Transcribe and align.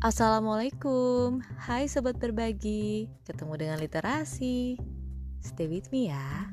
Assalamualaikum, 0.00 1.44
hai 1.68 1.84
sobat 1.84 2.16
berbagi, 2.16 3.12
ketemu 3.28 3.52
dengan 3.60 3.76
literasi. 3.76 4.80
Stay 5.44 5.68
with 5.68 5.92
me 5.92 6.08
ya. 6.08 6.48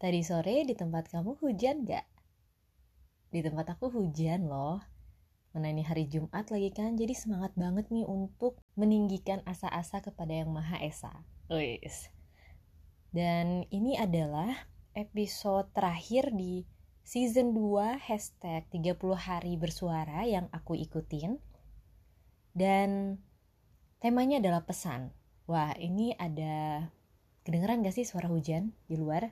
Tadi 0.00 0.20
sore 0.24 0.64
di 0.64 0.72
tempat 0.72 1.12
kamu 1.12 1.36
hujan 1.44 1.84
gak? 1.84 2.08
Di 3.28 3.44
tempat 3.44 3.76
aku 3.76 3.92
hujan 3.92 4.48
loh. 4.48 4.80
Mana 5.52 5.76
ini 5.76 5.84
hari 5.84 6.08
Jumat 6.08 6.48
lagi 6.48 6.72
kan, 6.72 6.96
jadi 6.96 7.12
semangat 7.12 7.52
banget 7.52 7.92
nih 7.92 8.08
untuk 8.08 8.64
meninggikan 8.80 9.44
asa-asa 9.44 10.00
kepada 10.00 10.32
Yang 10.32 10.56
Maha 10.56 10.80
Esa. 10.80 11.12
Wis. 11.52 12.08
Dan 13.12 13.68
ini 13.68 14.00
adalah 14.00 14.56
episode 14.96 15.68
terakhir 15.76 16.32
di 16.32 16.64
season 17.06 17.54
2 17.54 18.02
hashtag 18.02 18.66
30 18.74 18.98
hari 19.14 19.54
bersuara 19.54 20.26
yang 20.26 20.50
aku 20.50 20.74
ikutin. 20.74 21.38
Dan 22.50 23.22
temanya 24.02 24.42
adalah 24.42 24.66
pesan. 24.66 25.14
Wah 25.46 25.70
ini 25.78 26.18
ada 26.18 26.90
kedengeran 27.46 27.86
gak 27.86 27.94
sih 27.94 28.02
suara 28.02 28.26
hujan 28.26 28.74
di 28.90 28.98
luar? 28.98 29.30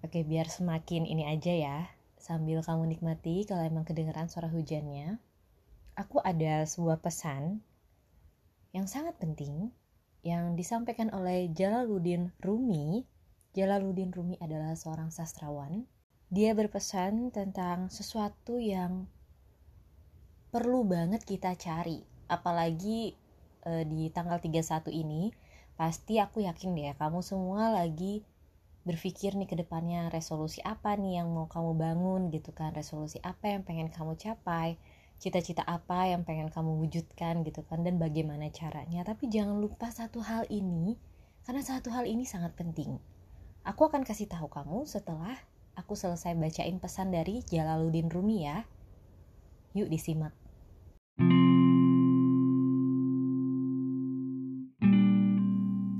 Oke 0.00 0.24
biar 0.24 0.48
semakin 0.48 1.04
ini 1.04 1.26
aja 1.26 1.50
ya 1.50 1.78
Sambil 2.16 2.62
kamu 2.62 2.86
nikmati 2.86 3.42
kalau 3.42 3.66
emang 3.66 3.82
kedengeran 3.82 4.30
suara 4.30 4.46
hujannya 4.46 5.18
Aku 5.98 6.22
ada 6.22 6.62
sebuah 6.62 7.02
pesan 7.02 7.66
Yang 8.70 8.86
sangat 8.94 9.18
penting 9.18 9.74
yang 10.22 10.58
disampaikan 10.58 11.14
oleh 11.14 11.50
Jalaluddin 11.54 12.34
Rumi. 12.42 13.06
Jalaluddin 13.58 14.14
Rumi 14.14 14.38
adalah 14.38 14.78
seorang 14.78 15.10
sastrawan. 15.10 15.82
Dia 16.30 16.54
berpesan 16.54 17.34
tentang 17.34 17.90
sesuatu 17.90 18.62
yang 18.62 19.10
perlu 20.54 20.86
banget 20.86 21.26
kita 21.26 21.58
cari. 21.58 22.06
Apalagi 22.30 23.18
e, 23.66 23.72
di 23.82 24.14
tanggal 24.14 24.38
31 24.38 24.94
ini, 24.94 25.34
pasti 25.74 26.22
aku 26.22 26.46
yakin 26.46 26.70
deh 26.78 26.94
kamu 26.94 27.18
semua 27.18 27.74
lagi 27.74 28.22
berpikir 28.86 29.34
nih 29.34 29.50
ke 29.50 29.58
depannya 29.58 30.06
resolusi 30.06 30.62
apa 30.62 30.94
nih 30.94 31.18
yang 31.18 31.34
mau 31.34 31.50
kamu 31.50 31.74
bangun 31.74 32.30
gitu 32.30 32.54
kan? 32.54 32.70
Resolusi 32.78 33.18
apa 33.26 33.50
yang 33.50 33.66
pengen 33.66 33.90
kamu 33.90 34.14
capai? 34.14 34.78
Cita-cita 35.18 35.66
apa 35.66 36.06
yang 36.06 36.22
pengen 36.22 36.46
kamu 36.46 36.78
wujudkan 36.78 37.42
gitu 37.42 37.66
kan? 37.66 37.82
Dan 37.82 37.98
bagaimana 37.98 38.54
caranya? 38.54 39.02
Tapi 39.02 39.26
jangan 39.26 39.58
lupa 39.58 39.90
satu 39.90 40.22
hal 40.22 40.46
ini 40.46 40.94
karena 41.42 41.66
satu 41.66 41.90
hal 41.90 42.06
ini 42.06 42.22
sangat 42.22 42.54
penting 42.54 43.17
aku 43.68 43.92
akan 43.92 44.00
kasih 44.00 44.24
tahu 44.24 44.48
kamu 44.48 44.88
setelah 44.88 45.36
aku 45.76 45.92
selesai 45.92 46.32
bacain 46.40 46.80
pesan 46.80 47.12
dari 47.12 47.44
Jalaluddin 47.44 48.08
Rumi 48.08 48.48
ya 48.48 48.64
yuk 49.76 49.92
disimak 49.92 50.32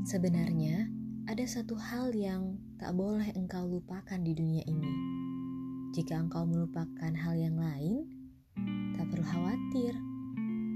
Sebenarnya, 0.08 0.88
ada 1.28 1.44
satu 1.44 1.76
hal 1.76 2.16
yang 2.16 2.56
tak 2.80 2.96
boleh 2.96 3.28
engkau 3.36 3.68
lupakan 3.68 4.16
di 4.24 4.32
dunia 4.32 4.64
ini. 4.64 4.94
Jika 5.92 6.16
engkau 6.16 6.48
melupakan 6.48 7.12
hal 7.12 7.36
yang 7.36 7.60
lain, 7.60 8.08
tak 8.96 9.04
perlu 9.12 9.28
khawatir. 9.28 9.92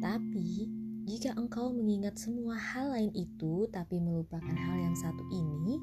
Tapi, 0.04 0.68
jika 1.08 1.32
engkau 1.40 1.72
mengingat 1.72 2.20
semua 2.20 2.60
hal 2.60 2.92
lain 2.92 3.08
itu 3.16 3.64
tapi 3.72 4.04
melupakan 4.04 4.52
hal 4.52 4.76
yang 4.76 4.92
satu 5.00 5.24
ini, 5.32 5.80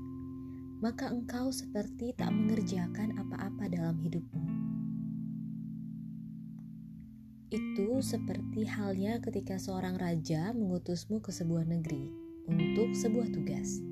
maka 0.80 1.12
engkau 1.12 1.52
seperti 1.52 2.16
tak 2.16 2.32
mengerjakan 2.32 3.20
apa-apa 3.20 3.68
dalam 3.68 4.00
hidupmu. 4.00 4.44
Itu 7.52 8.00
seperti 8.00 8.64
halnya 8.64 9.20
ketika 9.20 9.60
seorang 9.60 10.00
raja 10.00 10.56
mengutusmu 10.56 11.20
ke 11.20 11.36
sebuah 11.36 11.68
negeri 11.68 12.08
untuk 12.48 12.96
sebuah 12.96 13.28
tugas. 13.34 13.84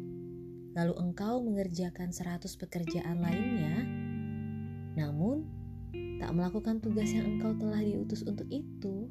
Lalu 0.77 0.93
engkau 1.01 1.41
mengerjakan 1.43 2.13
seratus 2.13 2.55
pekerjaan 2.55 3.19
lainnya, 3.19 3.83
namun 4.95 5.43
tak 6.21 6.31
melakukan 6.37 6.79
tugas 6.79 7.09
yang 7.11 7.35
engkau 7.35 7.51
telah 7.57 7.81
diutus 7.81 8.21
untuk 8.23 8.45
itu, 8.47 9.09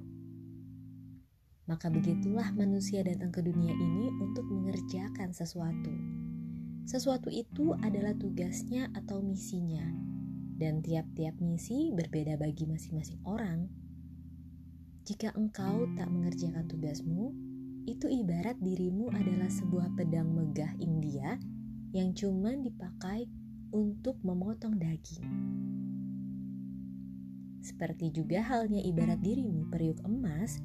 maka 1.66 1.91
begitulah 1.91 2.54
manusia 2.54 3.03
datang 3.03 3.34
ke 3.34 3.42
dunia 3.42 3.75
ini 3.75 4.15
untuk 4.22 4.47
mengerjakan 4.47 5.34
sesuatu. 5.34 5.91
Sesuatu 6.86 7.34
itu 7.34 7.74
adalah 7.82 8.14
tugasnya 8.14 8.94
atau 8.94 9.19
misinya, 9.19 9.82
dan 10.54 10.86
tiap-tiap 10.86 11.34
misi 11.42 11.91
berbeda 11.91 12.38
bagi 12.38 12.62
masing-masing 12.62 13.19
orang. 13.26 13.66
Jika 15.02 15.34
engkau 15.34 15.91
tak 15.98 16.06
mengerjakan 16.06 16.70
tugasmu, 16.70 17.34
itu 17.91 18.06
ibarat 18.06 18.54
dirimu 18.62 19.10
adalah 19.10 19.50
sebuah 19.50 19.98
pedang 19.98 20.30
megah 20.30 20.78
India 20.78 21.34
yang 21.91 22.14
cuma 22.14 22.54
dipakai 22.54 23.26
untuk 23.74 24.22
memotong 24.22 24.78
daging. 24.78 25.26
Seperti 27.66 28.14
juga 28.14 28.47
halnya 28.47 28.78
ibarat 28.78 29.18
dirimu 29.18 29.74
periuk 29.74 29.98
emas, 30.06 30.62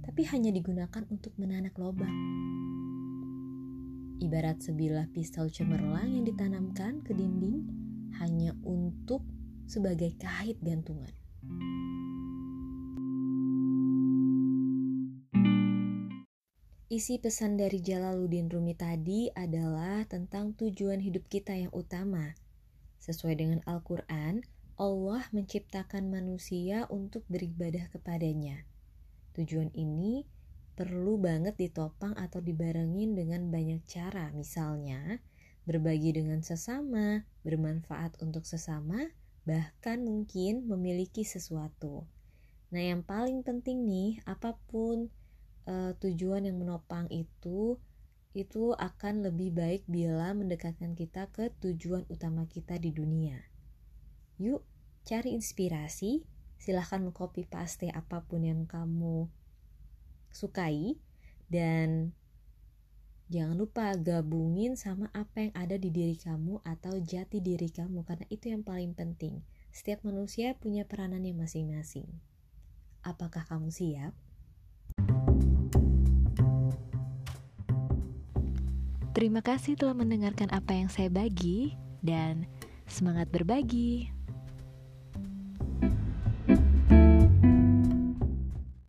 tapi 0.00 0.24
hanya 0.32 0.48
digunakan 0.48 1.04
untuk 1.12 1.36
menanak 1.36 1.76
lobang. 1.76 2.16
Ibarat 4.18 4.58
sebilah 4.66 5.06
pistol 5.14 5.46
cemerlang 5.46 6.10
yang 6.10 6.26
ditanamkan 6.26 7.06
ke 7.06 7.14
dinding 7.14 7.70
hanya 8.18 8.50
untuk 8.66 9.22
sebagai 9.70 10.10
kait 10.18 10.58
gantungan. 10.58 11.14
Isi 16.90 17.22
pesan 17.22 17.62
dari 17.62 17.78
Jalaluddin 17.78 18.50
Rumi 18.50 18.74
tadi 18.74 19.30
adalah 19.30 20.02
tentang 20.10 20.50
tujuan 20.58 20.98
hidup 20.98 21.30
kita 21.30 21.54
yang 21.54 21.70
utama. 21.70 22.34
Sesuai 22.98 23.38
dengan 23.38 23.62
Al-Quran, 23.70 24.42
Allah 24.74 25.22
menciptakan 25.30 26.10
manusia 26.10 26.90
untuk 26.90 27.22
beribadah 27.30 27.86
kepadanya. 27.94 28.66
Tujuan 29.38 29.70
ini 29.78 30.26
perlu 30.78 31.18
banget 31.18 31.58
ditopang 31.58 32.14
atau 32.14 32.38
dibarengin 32.38 33.18
dengan 33.18 33.50
banyak 33.50 33.82
cara, 33.90 34.30
misalnya 34.30 35.18
berbagi 35.66 36.14
dengan 36.14 36.38
sesama, 36.38 37.26
bermanfaat 37.42 38.22
untuk 38.22 38.46
sesama, 38.46 39.10
bahkan 39.42 40.06
mungkin 40.06 40.70
memiliki 40.70 41.26
sesuatu. 41.26 42.06
Nah, 42.70 42.78
yang 42.78 43.02
paling 43.02 43.42
penting 43.42 43.82
nih, 43.90 44.22
apa 44.22 44.54
pun 44.70 45.10
uh, 45.66 45.98
tujuan 45.98 46.46
yang 46.46 46.62
menopang 46.62 47.10
itu, 47.10 47.76
itu 48.38 48.70
akan 48.78 49.26
lebih 49.26 49.50
baik 49.50 49.82
bila 49.90 50.30
mendekatkan 50.30 50.94
kita 50.94 51.26
ke 51.34 51.50
tujuan 51.58 52.06
utama 52.06 52.46
kita 52.46 52.78
di 52.78 52.94
dunia. 52.94 53.42
Yuk, 54.38 54.62
cari 55.02 55.34
inspirasi. 55.34 56.22
Silahkan 56.54 57.02
copy 57.10 57.44
paste 57.50 57.90
apa 57.90 58.22
pun 58.22 58.46
yang 58.46 58.62
kamu 58.64 59.26
sukai. 60.34 61.00
Dan 61.48 62.12
jangan 63.32 63.56
lupa 63.56 63.92
gabungin 63.96 64.76
sama 64.76 65.08
apa 65.16 65.48
yang 65.48 65.54
ada 65.56 65.76
di 65.80 65.88
diri 65.88 66.16
kamu 66.16 66.60
atau 66.64 67.00
jati 67.00 67.40
diri 67.40 67.68
kamu. 67.72 68.04
Karena 68.04 68.26
itu 68.28 68.52
yang 68.52 68.64
paling 68.64 68.92
penting. 68.92 69.40
Setiap 69.72 70.04
manusia 70.04 70.56
punya 70.56 70.88
peranannya 70.88 71.36
masing-masing. 71.36 72.08
Apakah 73.06 73.46
kamu 73.46 73.70
siap? 73.70 74.12
Terima 79.18 79.42
kasih 79.42 79.74
telah 79.74 79.98
mendengarkan 79.98 80.46
apa 80.54 80.78
yang 80.78 80.86
saya 80.86 81.10
bagi 81.10 81.74
dan 82.06 82.46
semangat 82.86 83.26
berbagi. 83.34 84.17